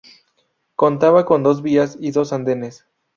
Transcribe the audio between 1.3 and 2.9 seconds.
dos vías y dos andenes.